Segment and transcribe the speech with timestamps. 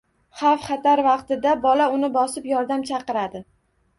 [0.37, 3.43] Xavf-xatar vaqtida bola uni bosib yordam chaqiradi.